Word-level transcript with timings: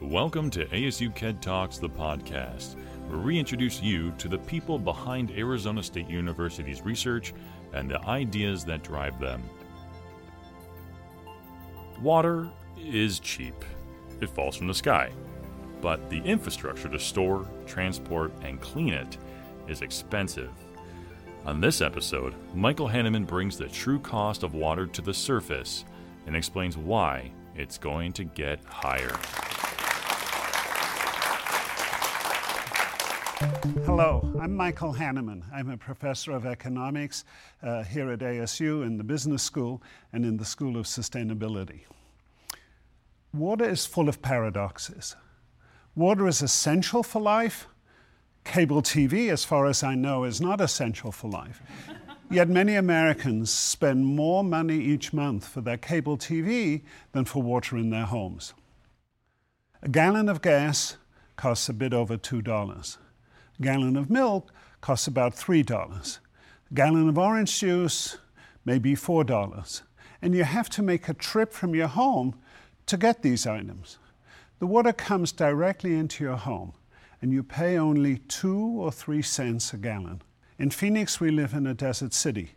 Welcome 0.00 0.48
to 0.50 0.64
ASU 0.66 1.12
KED 1.12 1.42
Talks, 1.42 1.78
the 1.78 1.88
podcast, 1.88 2.76
where 3.08 3.18
we 3.18 3.36
introduce 3.36 3.82
you 3.82 4.12
to 4.18 4.28
the 4.28 4.38
people 4.38 4.78
behind 4.78 5.32
Arizona 5.32 5.82
State 5.82 6.08
University's 6.08 6.82
research 6.82 7.34
and 7.72 7.90
the 7.90 8.00
ideas 8.02 8.64
that 8.66 8.84
drive 8.84 9.18
them. 9.18 9.42
Water 12.00 12.48
is 12.78 13.18
cheap, 13.18 13.64
it 14.20 14.30
falls 14.30 14.54
from 14.54 14.68
the 14.68 14.74
sky. 14.74 15.10
But 15.80 16.08
the 16.10 16.20
infrastructure 16.20 16.88
to 16.88 16.98
store, 17.00 17.44
transport, 17.66 18.30
and 18.42 18.60
clean 18.60 18.92
it 18.92 19.18
is 19.66 19.82
expensive. 19.82 20.52
On 21.44 21.60
this 21.60 21.80
episode, 21.80 22.34
Michael 22.54 22.88
Hanemann 22.88 23.26
brings 23.26 23.58
the 23.58 23.66
true 23.66 23.98
cost 23.98 24.44
of 24.44 24.54
water 24.54 24.86
to 24.86 25.02
the 25.02 25.14
surface 25.14 25.84
and 26.28 26.36
explains 26.36 26.76
why 26.76 27.32
it's 27.56 27.78
going 27.78 28.12
to 28.12 28.22
get 28.22 28.64
higher. 28.64 29.18
Hello, 33.38 34.34
I'm 34.40 34.56
Michael 34.56 34.94
Hanemann. 34.94 35.44
I'm 35.54 35.70
a 35.70 35.76
professor 35.76 36.32
of 36.32 36.44
economics 36.44 37.24
uh, 37.62 37.84
here 37.84 38.10
at 38.10 38.18
ASU 38.18 38.84
in 38.84 38.96
the 38.96 39.04
business 39.04 39.44
school 39.44 39.80
and 40.12 40.24
in 40.24 40.38
the 40.38 40.44
School 40.44 40.76
of 40.76 40.86
Sustainability. 40.86 41.82
Water 43.32 43.64
is 43.64 43.86
full 43.86 44.08
of 44.08 44.20
paradoxes. 44.22 45.14
Water 45.94 46.26
is 46.26 46.42
essential 46.42 47.04
for 47.04 47.22
life. 47.22 47.68
Cable 48.42 48.82
TV, 48.82 49.30
as 49.30 49.44
far 49.44 49.66
as 49.66 49.84
I 49.84 49.94
know, 49.94 50.24
is 50.24 50.40
not 50.40 50.60
essential 50.60 51.12
for 51.12 51.30
life. 51.30 51.62
Yet 52.32 52.48
many 52.48 52.74
Americans 52.74 53.50
spend 53.52 54.04
more 54.04 54.42
money 54.42 54.80
each 54.80 55.12
month 55.12 55.46
for 55.46 55.60
their 55.60 55.78
cable 55.78 56.18
TV 56.18 56.82
than 57.12 57.24
for 57.24 57.40
water 57.40 57.76
in 57.76 57.90
their 57.90 58.06
homes. 58.06 58.52
A 59.80 59.88
gallon 59.88 60.28
of 60.28 60.42
gas 60.42 60.96
costs 61.36 61.68
a 61.68 61.72
bit 61.72 61.92
over 61.94 62.16
$2. 62.16 62.98
Gallon 63.60 63.96
of 63.96 64.08
milk 64.08 64.52
costs 64.80 65.08
about 65.08 65.34
$3. 65.34 66.18
A 66.70 66.74
gallon 66.74 67.08
of 67.08 67.18
orange 67.18 67.58
juice, 67.58 68.18
maybe 68.64 68.94
$4. 68.94 69.82
And 70.22 70.34
you 70.34 70.44
have 70.44 70.68
to 70.70 70.82
make 70.82 71.08
a 71.08 71.14
trip 71.14 71.52
from 71.52 71.74
your 71.74 71.88
home 71.88 72.36
to 72.86 72.96
get 72.96 73.22
these 73.22 73.46
items. 73.46 73.98
The 74.60 74.66
water 74.66 74.92
comes 74.92 75.32
directly 75.32 75.96
into 75.96 76.24
your 76.24 76.36
home, 76.36 76.72
and 77.20 77.32
you 77.32 77.42
pay 77.42 77.78
only 77.78 78.18
two 78.18 78.58
or 78.58 78.90
three 78.92 79.22
cents 79.22 79.72
a 79.72 79.76
gallon. 79.76 80.22
In 80.58 80.70
Phoenix, 80.70 81.20
we 81.20 81.30
live 81.30 81.52
in 81.52 81.66
a 81.66 81.74
desert 81.74 82.12
city. 82.12 82.52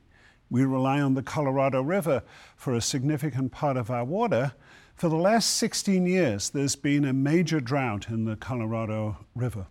We 0.49 0.65
rely 0.65 0.99
on 0.99 1.13
the 1.13 1.23
Colorado 1.23 1.81
River 1.81 2.23
for 2.55 2.73
a 2.73 2.81
significant 2.81 3.51
part 3.51 3.77
of 3.77 3.89
our 3.89 4.03
water. 4.03 4.53
For 4.95 5.09
the 5.09 5.15
last 5.15 5.55
16 5.55 6.05
years, 6.05 6.49
there's 6.49 6.75
been 6.75 7.05
a 7.05 7.13
major 7.13 7.59
drought 7.59 8.09
in 8.09 8.25
the 8.25 8.35
Colorado 8.35 9.17
River. 9.33 9.67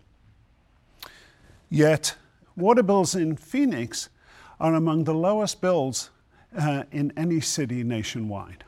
Yet, 1.70 2.16
water 2.56 2.82
bills 2.82 3.14
in 3.14 3.36
Phoenix 3.36 4.08
are 4.58 4.74
among 4.74 5.04
the 5.04 5.14
lowest 5.14 5.60
bills 5.60 6.10
uh, 6.56 6.82
in 6.90 7.12
any 7.16 7.40
city 7.40 7.84
nationwide. 7.84 8.64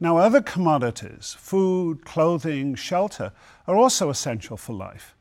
Now, 0.00 0.16
other 0.16 0.42
commodities, 0.42 1.36
food, 1.38 2.04
clothing, 2.04 2.74
shelter, 2.74 3.32
are 3.68 3.76
also 3.76 4.10
essential 4.10 4.56
for 4.56 4.72
life. 4.72 5.14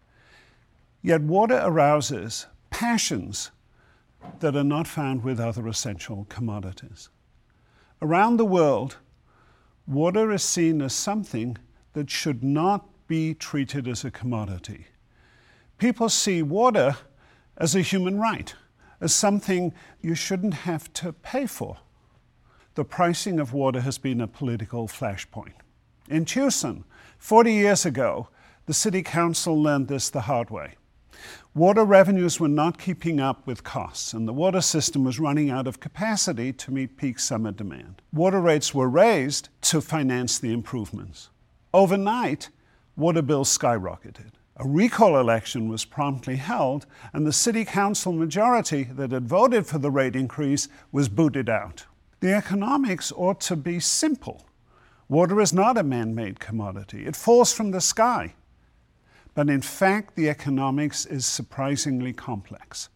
Yet, 1.03 1.22
water 1.22 1.61
arouses 1.64 2.47
passions 2.71 3.52
that 4.39 4.55
are 4.55 4.64
not 4.64 4.88
found 4.88 5.23
with 5.23 5.39
other 5.39 5.67
essential 5.67 6.25
commodities. 6.27 7.09
Around 8.02 8.38
the 8.38 8.45
world, 8.45 8.97
water 9.86 10.31
is 10.31 10.44
seen 10.44 10.81
as 10.81 10.94
something 10.94 11.58
that 11.94 12.09
should 12.09 12.44
not 12.44 12.86
be 13.08 13.36
treated 13.36 13.88
as 13.88 14.03
a 14.03 14.11
commodity 14.11 14.88
people 15.78 16.09
see 16.09 16.42
water 16.42 16.98
as 17.58 17.76
a 17.76 17.82
human 17.82 18.20
right, 18.20 18.54
as 19.02 19.14
something 19.14 19.73
you 20.02 20.15
shouldn't 20.15 20.54
have 20.54 20.92
to 20.93 21.14
pay 21.14 21.45
for. 21.45 21.77
The 22.76 22.86
pricing 22.86 23.39
of 23.39 23.54
water 23.54 23.82
has 23.82 23.98
been 23.98 24.21
a 24.21 24.27
political 24.27 24.88
flashpoint. 24.88 25.54
In 26.10 26.26
Tucson, 26.26 26.83
40 27.17 27.54
years 27.54 27.86
ago, 27.86 28.30
the 28.65 28.73
city 28.73 29.02
council 29.02 29.61
learned 29.61 29.88
this 29.88 30.10
the 30.10 30.21
hard 30.21 30.49
way. 30.49 30.76
Water 31.55 31.83
revenues 31.83 32.39
were 32.39 32.48
not 32.48 32.77
keeping 32.77 33.20
up 33.20 33.48
with 33.48 33.64
costs, 33.64 34.14
and 34.14 34.27
the 34.27 34.33
water 34.33 34.61
system 34.61 35.04
was 35.04 35.20
running 35.20 35.49
out 35.49 35.65
of 35.65 35.80
capacity 35.80 36.54
to 36.54 36.71
meet 36.71 36.98
peak 36.98 37.17
summer 37.17 37.52
demand. 37.52 38.02
Water 38.14 38.39
rates 38.39 38.76
were 38.76 38.89
raised 38.89 39.49
to 39.61 39.82
finance 39.82 40.38
the 40.38 40.54
improvements. 40.54 41.30
Overnight, 41.73 42.49
water 42.95 43.23
bills 43.23 43.55
skyrocketed. 43.58 44.33
A 44.60 44.68
recall 44.68 45.20
election 45.20 45.70
was 45.70 45.86
promptly 45.86 46.38
held, 46.38 46.88
and 47.14 47.28
the 47.28 47.34
city 47.34 47.64
council 47.64 48.12
majority 48.12 48.86
that 48.86 49.12
had 49.12 49.28
voted 49.28 49.68
for 49.68 49.78
the 49.78 49.92
rate 49.92 50.16
increase 50.16 50.68
was 50.92 51.10
booted 51.10 51.48
out. 51.48 51.86
The 52.22 52.34
economics 52.34 53.12
ought 53.16 53.40
to 53.42 53.56
be 53.56 53.80
simple. 53.80 54.48
Water 55.08 55.40
is 55.40 55.54
not 55.54 55.78
a 55.78 55.84
man 55.84 56.16
made 56.16 56.40
commodity, 56.40 57.06
it 57.06 57.16
falls 57.16 57.54
from 57.54 57.70
the 57.70 57.82
sky. 57.82 58.34
But 59.36 59.50
in 59.50 59.62
fact, 59.62 60.16
the 60.16 60.28
economics 60.28 61.06
is 61.06 61.28
surprisingly 61.28 62.12
complex. 62.12 62.89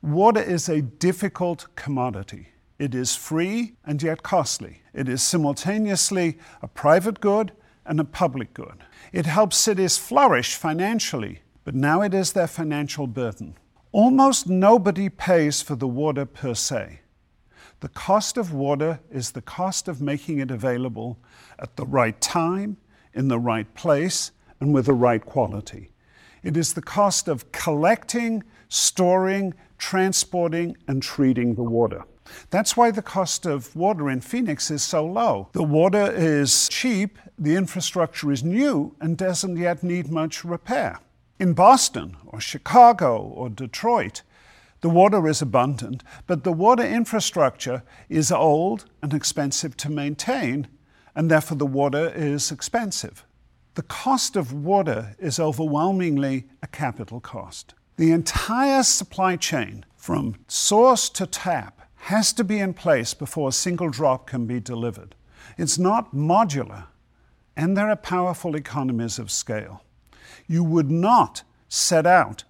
Water 0.00 0.40
is 0.40 0.68
a 0.68 0.82
difficult 0.82 1.66
commodity. 1.74 2.50
It 2.78 2.94
is 2.94 3.16
free 3.16 3.74
and 3.84 4.00
yet 4.00 4.22
costly. 4.22 4.82
It 4.92 5.08
is 5.08 5.22
simultaneously 5.22 6.38
a 6.62 6.68
private 6.68 7.20
good 7.20 7.50
and 7.86 8.00
a 8.00 8.04
public 8.04 8.54
good. 8.54 8.84
It 9.12 9.26
helps 9.26 9.56
cities 9.56 9.98
flourish 9.98 10.54
financially, 10.54 11.42
but 11.64 11.74
now 11.74 12.02
it 12.02 12.14
is 12.14 12.32
their 12.32 12.46
financial 12.46 13.06
burden. 13.06 13.56
Almost 13.92 14.48
nobody 14.48 15.08
pays 15.08 15.62
for 15.62 15.76
the 15.76 15.88
water 15.88 16.24
per 16.24 16.54
se. 16.54 17.00
The 17.80 17.88
cost 17.88 18.36
of 18.36 18.52
water 18.52 19.00
is 19.10 19.32
the 19.32 19.42
cost 19.42 19.88
of 19.88 20.00
making 20.00 20.38
it 20.38 20.50
available 20.50 21.18
at 21.58 21.76
the 21.76 21.84
right 21.84 22.18
time, 22.20 22.76
in 23.12 23.28
the 23.28 23.38
right 23.38 23.72
place, 23.74 24.30
and 24.58 24.72
with 24.72 24.86
the 24.86 24.94
right 24.94 25.24
quality. 25.24 25.90
It 26.42 26.56
is 26.56 26.74
the 26.74 26.82
cost 26.82 27.28
of 27.28 27.52
collecting, 27.52 28.42
storing, 28.68 29.54
transporting, 29.78 30.76
and 30.88 31.02
treating 31.02 31.54
the 31.54 31.62
water. 31.62 32.04
That's 32.50 32.76
why 32.76 32.90
the 32.90 33.02
cost 33.02 33.46
of 33.46 33.74
water 33.74 34.10
in 34.10 34.20
Phoenix 34.20 34.70
is 34.70 34.82
so 34.82 35.04
low. 35.04 35.48
The 35.52 35.62
water 35.62 36.10
is 36.10 36.68
cheap, 36.68 37.18
the 37.38 37.56
infrastructure 37.56 38.30
is 38.32 38.42
new, 38.42 38.94
and 39.00 39.16
doesn't 39.16 39.56
yet 39.56 39.82
need 39.82 40.10
much 40.10 40.44
repair. 40.44 41.00
In 41.38 41.52
Boston, 41.52 42.16
or 42.26 42.40
Chicago, 42.40 43.18
or 43.18 43.48
Detroit, 43.50 44.22
the 44.80 44.90
water 44.90 45.26
is 45.26 45.40
abundant, 45.40 46.02
but 46.26 46.44
the 46.44 46.52
water 46.52 46.84
infrastructure 46.84 47.82
is 48.08 48.30
old 48.30 48.84
and 49.02 49.14
expensive 49.14 49.76
to 49.78 49.90
maintain, 49.90 50.68
and 51.14 51.30
therefore 51.30 51.56
the 51.56 51.66
water 51.66 52.12
is 52.14 52.52
expensive. 52.52 53.24
The 53.74 53.82
cost 53.82 54.36
of 54.36 54.52
water 54.52 55.16
is 55.18 55.40
overwhelmingly 55.40 56.44
a 56.62 56.66
capital 56.66 57.18
cost. 57.18 57.74
The 57.96 58.12
entire 58.12 58.82
supply 58.82 59.36
chain, 59.36 59.84
from 59.96 60.36
source 60.48 61.08
to 61.10 61.26
tap, 61.26 61.73
has 62.04 62.34
to 62.34 62.44
be 62.44 62.58
in 62.58 62.74
place 62.74 63.14
before 63.14 63.48
a 63.48 63.52
single 63.52 63.88
drop 63.88 64.26
can 64.26 64.44
be 64.44 64.60
delivered. 64.60 65.14
It's 65.56 65.78
not 65.78 66.14
modular, 66.14 66.84
and 67.56 67.74
there 67.74 67.88
are 67.88 67.96
powerful 67.96 68.54
economies 68.54 69.18
of 69.18 69.30
scale. 69.30 69.82
You 70.46 70.62
would 70.64 70.90
not 70.90 71.44
set 71.66 72.04
out 72.04 72.44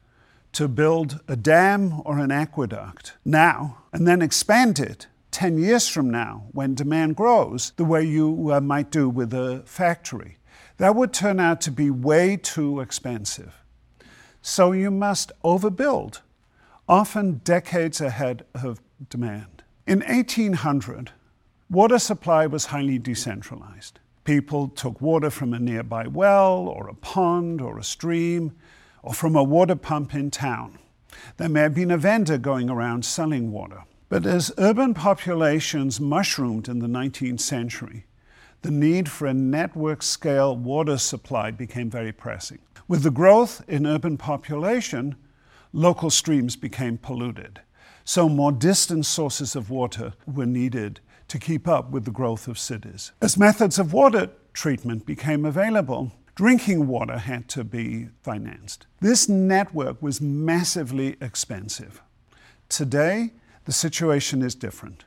to 0.54 0.66
build 0.66 1.20
a 1.28 1.36
dam 1.36 2.02
or 2.04 2.18
an 2.18 2.32
aqueduct 2.32 3.14
now 3.24 3.78
and 3.92 4.08
then 4.08 4.22
expand 4.22 4.80
it 4.80 5.06
10 5.30 5.58
years 5.58 5.86
from 5.86 6.10
now 6.10 6.46
when 6.50 6.74
demand 6.74 7.14
grows 7.14 7.72
the 7.76 7.84
way 7.84 8.02
you 8.02 8.52
uh, 8.52 8.60
might 8.60 8.90
do 8.90 9.08
with 9.08 9.32
a 9.32 9.62
factory. 9.66 10.36
That 10.78 10.96
would 10.96 11.12
turn 11.12 11.38
out 11.38 11.60
to 11.60 11.70
be 11.70 11.90
way 11.90 12.36
too 12.36 12.80
expensive. 12.80 13.54
So 14.42 14.72
you 14.72 14.90
must 14.90 15.30
overbuild, 15.44 16.22
often 16.88 17.40
decades 17.44 18.00
ahead 18.00 18.44
of 18.52 18.80
demand. 19.08 19.53
In 19.86 20.00
1800, 20.00 21.12
water 21.68 21.98
supply 21.98 22.46
was 22.46 22.66
highly 22.66 22.98
decentralized. 22.98 24.00
People 24.24 24.68
took 24.68 24.98
water 25.02 25.28
from 25.28 25.52
a 25.52 25.58
nearby 25.58 26.06
well 26.06 26.56
or 26.56 26.88
a 26.88 26.94
pond 26.94 27.60
or 27.60 27.78
a 27.78 27.84
stream 27.84 28.56
or 29.02 29.12
from 29.12 29.36
a 29.36 29.42
water 29.42 29.76
pump 29.76 30.14
in 30.14 30.30
town. 30.30 30.78
There 31.36 31.50
may 31.50 31.60
have 31.60 31.74
been 31.74 31.90
a 31.90 31.98
vendor 31.98 32.38
going 32.38 32.70
around 32.70 33.04
selling 33.04 33.52
water. 33.52 33.84
But 34.08 34.24
as 34.24 34.52
urban 34.56 34.94
populations 34.94 36.00
mushroomed 36.00 36.66
in 36.66 36.78
the 36.78 36.86
19th 36.86 37.40
century, 37.40 38.06
the 38.62 38.70
need 38.70 39.10
for 39.10 39.26
a 39.26 39.34
network 39.34 40.02
scale 40.02 40.56
water 40.56 40.96
supply 40.96 41.50
became 41.50 41.90
very 41.90 42.12
pressing. 42.12 42.60
With 42.88 43.02
the 43.02 43.10
growth 43.10 43.62
in 43.68 43.86
urban 43.86 44.16
population, 44.16 45.16
local 45.74 46.08
streams 46.08 46.56
became 46.56 46.96
polluted. 46.96 47.60
So, 48.04 48.28
more 48.28 48.52
distant 48.52 49.06
sources 49.06 49.56
of 49.56 49.70
water 49.70 50.12
were 50.26 50.46
needed 50.46 51.00
to 51.28 51.38
keep 51.38 51.66
up 51.66 51.90
with 51.90 52.04
the 52.04 52.10
growth 52.10 52.48
of 52.48 52.58
cities. 52.58 53.12
As 53.20 53.38
methods 53.38 53.78
of 53.78 53.92
water 53.92 54.30
treatment 54.52 55.06
became 55.06 55.44
available, 55.44 56.12
Drinking 56.34 56.88
water 56.88 57.18
had 57.18 57.48
to 57.50 57.62
be 57.62 58.08
financed. 58.22 58.88
This 59.00 59.28
network 59.28 60.02
was 60.02 60.20
massively 60.20 61.16
expensive. 61.20 62.02
Today, 62.68 63.34
the 63.66 63.72
situation 63.72 64.42
is 64.42 64.56
different. 64.56 65.04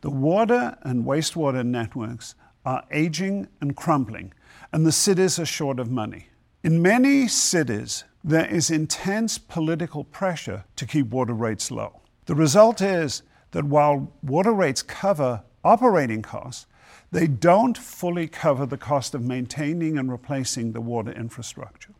The 0.00 0.10
water 0.10 0.76
and 0.82 1.04
wastewater 1.04 1.64
networks 1.64 2.34
are 2.66 2.84
aging 2.90 3.46
and 3.60 3.76
crumbling, 3.76 4.34
and 4.72 4.84
the 4.84 4.90
cities 4.90 5.38
are 5.38 5.46
short 5.46 5.78
of 5.78 5.92
money. 5.92 6.26
In 6.64 6.82
many 6.82 7.28
cities, 7.28 8.02
there 8.24 8.46
is 8.46 8.68
intense 8.68 9.38
political 9.38 10.02
pressure 10.02 10.64
to 10.74 10.86
keep 10.86 11.10
water 11.10 11.34
rates 11.34 11.70
low. 11.70 12.00
The 12.26 12.34
result 12.34 12.80
is 12.80 13.22
that 13.50 13.64
while 13.64 14.12
water 14.22 14.52
rates 14.52 14.82
cover 14.82 15.42
operating 15.62 16.22
costs, 16.22 16.66
they 17.10 17.26
don't 17.26 17.78
fully 17.78 18.26
cover 18.26 18.66
the 18.66 18.76
cost 18.76 19.14
of 19.14 19.22
maintaining 19.22 19.98
and 19.98 20.10
replacing 20.10 20.72
the 20.72 20.80
water 20.80 21.12
infrastructure. 21.12 21.94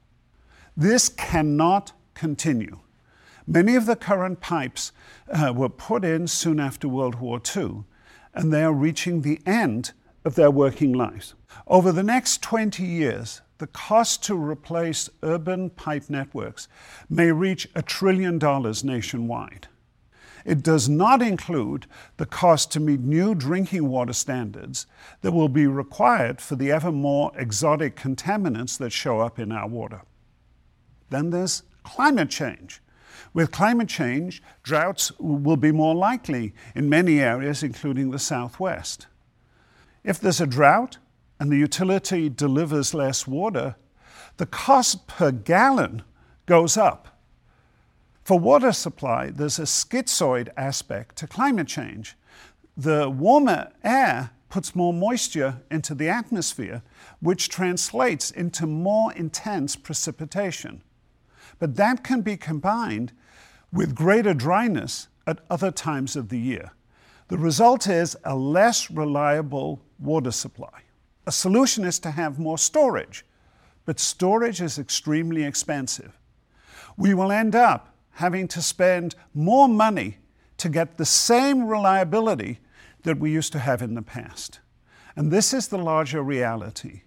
This 0.76 1.08
cannot 1.08 1.92
continue. 2.14 2.80
Many 3.46 3.76
of 3.76 3.86
the 3.86 3.96
current 3.96 4.40
pipes 4.40 4.92
uh, 5.30 5.52
were 5.54 5.68
put 5.68 6.04
in 6.04 6.26
soon 6.26 6.58
after 6.58 6.88
World 6.88 7.16
War 7.16 7.40
II, 7.54 7.84
and 8.32 8.52
they 8.52 8.64
are 8.64 8.72
reaching 8.72 9.20
the 9.20 9.40
end 9.46 9.92
of 10.24 10.34
their 10.34 10.50
working 10.50 10.92
lives. 10.92 11.34
Over 11.66 11.92
the 11.92 12.02
next 12.02 12.42
20 12.42 12.82
years, 12.82 13.42
the 13.58 13.66
cost 13.66 14.24
to 14.24 14.34
replace 14.34 15.10
urban 15.22 15.70
pipe 15.70 16.08
networks 16.08 16.66
may 17.08 17.30
reach 17.30 17.68
a 17.74 17.82
trillion 17.82 18.38
dollars 18.38 18.82
nationwide. 18.82 19.68
It 20.44 20.62
does 20.62 20.88
not 20.88 21.22
include 21.22 21.86
the 22.18 22.26
cost 22.26 22.70
to 22.72 22.80
meet 22.80 23.00
new 23.00 23.34
drinking 23.34 23.88
water 23.88 24.12
standards 24.12 24.86
that 25.22 25.32
will 25.32 25.48
be 25.48 25.66
required 25.66 26.40
for 26.40 26.54
the 26.54 26.70
ever 26.70 26.92
more 26.92 27.32
exotic 27.36 27.96
contaminants 27.96 28.76
that 28.78 28.90
show 28.90 29.20
up 29.20 29.38
in 29.38 29.50
our 29.52 29.66
water. 29.66 30.02
Then 31.08 31.30
there's 31.30 31.62
climate 31.82 32.30
change. 32.30 32.82
With 33.32 33.52
climate 33.52 33.88
change, 33.88 34.42
droughts 34.62 35.12
will 35.18 35.56
be 35.56 35.72
more 35.72 35.94
likely 35.94 36.54
in 36.74 36.88
many 36.88 37.20
areas, 37.20 37.62
including 37.62 38.10
the 38.10 38.18
Southwest. 38.18 39.06
If 40.02 40.20
there's 40.20 40.40
a 40.40 40.46
drought 40.46 40.98
and 41.40 41.50
the 41.50 41.56
utility 41.56 42.28
delivers 42.28 42.94
less 42.94 43.26
water, 43.26 43.76
the 44.36 44.46
cost 44.46 45.06
per 45.06 45.32
gallon 45.32 46.02
goes 46.46 46.76
up. 46.76 47.13
For 48.24 48.38
water 48.38 48.72
supply, 48.72 49.28
there's 49.28 49.58
a 49.58 49.66
schizoid 49.66 50.48
aspect 50.56 51.16
to 51.16 51.26
climate 51.26 51.68
change. 51.68 52.16
The 52.74 53.10
warmer 53.10 53.70
air 53.84 54.30
puts 54.48 54.74
more 54.74 54.94
moisture 54.94 55.60
into 55.70 55.94
the 55.94 56.08
atmosphere, 56.08 56.82
which 57.20 57.50
translates 57.50 58.30
into 58.30 58.66
more 58.66 59.12
intense 59.12 59.76
precipitation. 59.76 60.82
But 61.58 61.76
that 61.76 62.02
can 62.02 62.22
be 62.22 62.38
combined 62.38 63.12
with 63.70 63.94
greater 63.94 64.32
dryness 64.32 65.08
at 65.26 65.40
other 65.50 65.70
times 65.70 66.16
of 66.16 66.30
the 66.30 66.38
year. 66.38 66.70
The 67.28 67.36
result 67.36 67.86
is 67.86 68.16
a 68.24 68.34
less 68.34 68.90
reliable 68.90 69.82
water 69.98 70.30
supply. 70.30 70.82
A 71.26 71.32
solution 71.32 71.84
is 71.84 71.98
to 71.98 72.10
have 72.10 72.38
more 72.38 72.58
storage, 72.58 73.26
but 73.84 74.00
storage 74.00 74.62
is 74.62 74.78
extremely 74.78 75.44
expensive. 75.44 76.18
We 76.96 77.12
will 77.12 77.30
end 77.30 77.54
up 77.54 77.93
having 78.14 78.48
to 78.48 78.62
spend 78.62 79.14
more 79.32 79.68
money 79.68 80.18
to 80.58 80.68
get 80.68 80.96
the 80.96 81.04
same 81.04 81.66
reliability 81.66 82.60
that 83.02 83.18
we 83.18 83.30
used 83.30 83.52
to 83.52 83.58
have 83.58 83.82
in 83.82 83.94
the 83.94 84.02
past. 84.02 84.60
And 85.16 85.30
this 85.30 85.52
is 85.52 85.68
the 85.68 85.78
larger 85.78 86.22
reality 86.22 87.02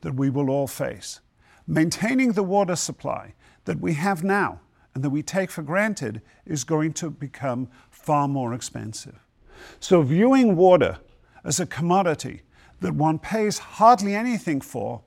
that 0.00 0.14
we 0.14 0.30
will 0.30 0.50
all 0.50 0.66
face. 0.66 1.20
Maintaining 1.66 2.32
the 2.32 2.42
water 2.42 2.76
supply 2.76 3.34
that 3.64 3.80
we 3.80 3.94
have 3.94 4.24
now 4.24 4.60
and 4.94 5.04
that 5.04 5.10
we 5.10 5.22
take 5.22 5.50
for 5.50 5.62
granted 5.62 6.22
is 6.46 6.64
going 6.64 6.92
to 6.94 7.10
become 7.10 7.68
far 7.90 8.26
more 8.28 8.54
expensive. 8.54 9.18
So, 9.80 10.02
viewing 10.02 10.56
water 10.56 10.98
as 11.44 11.60
a 11.60 11.66
commodity 11.66 12.42
that 12.80 12.94
one 12.94 13.18
pays 13.18 13.58
hardly 13.58 14.14
anything 14.14 14.60
for 14.60 15.02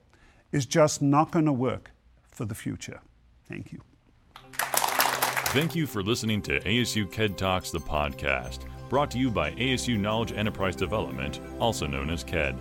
is 0.52 0.66
just 0.66 1.02
not 1.02 1.32
going 1.32 1.46
to 1.46 1.54
work 1.54 1.92
for 2.30 2.46
the 2.46 2.56
future. 2.56 3.00
Thank 3.48 3.72
you. 3.72 3.82
Thank 5.52 5.76
you 5.76 5.86
for 5.86 6.02
listening 6.02 6.42
to 6.44 6.62
ASU 6.62 7.12
KED 7.12 7.38
Talks, 7.38 7.72
the 7.72 7.80
podcast, 7.82 8.60
brought 8.88 9.12
to 9.12 9.18
you 9.18 9.30
by 9.30 9.52
ASU 9.52 10.00
Knowledge 10.00 10.32
Enterprise 10.32 10.78
Development, 10.78 11.42
also 11.60 11.86
known 11.86 12.10
as 12.10 12.24
KED. 12.24 12.56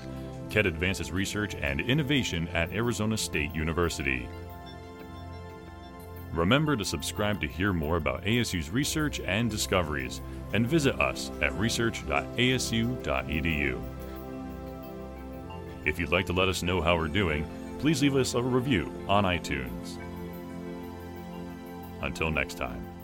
KED 0.51 0.67
advances 0.67 1.13
research 1.13 1.55
and 1.55 1.81
innovation 1.81 2.49
at 2.49 2.73
Arizona 2.73 3.17
State 3.17 3.55
University. 3.55 4.29
Remember 6.33 6.77
to 6.77 6.85
subscribe 6.85 7.41
to 7.43 7.47
hear 7.47 7.73
more 7.73 7.97
about 7.97 8.25
ASU's 8.25 8.71
research 8.71 9.21
and 9.21 9.49
discoveries, 9.49 10.21
and 10.53 10.67
visit 10.67 11.01
us 11.01 11.31
at 11.43 11.55
research.asu.edu. 11.55 13.83
If 15.85 16.01
you'd 16.01 16.11
like 16.11 16.27
to 16.27 16.33
let 16.33 16.49
us 16.49 16.65
know 16.65 16.81
how 16.81 16.97
we're 16.97 17.07
doing, 17.07 17.49
please 17.79 18.03
leave 18.03 18.17
us 18.17 18.35
a 18.35 18.43
review 18.43 18.93
on 19.07 19.23
iTunes. 19.23 19.97
Until 22.03 22.31
next 22.31 22.55
time. 22.55 23.00